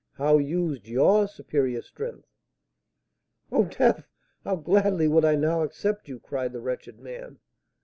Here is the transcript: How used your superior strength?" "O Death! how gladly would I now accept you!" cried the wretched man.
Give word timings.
How 0.13 0.39
used 0.39 0.87
your 0.87 1.27
superior 1.27 1.83
strength?" 1.83 2.27
"O 3.51 3.65
Death! 3.65 4.07
how 4.43 4.55
gladly 4.55 5.07
would 5.07 5.23
I 5.25 5.35
now 5.35 5.61
accept 5.61 6.07
you!" 6.07 6.19
cried 6.19 6.53
the 6.53 6.59
wretched 6.59 6.99
man. 6.99 7.37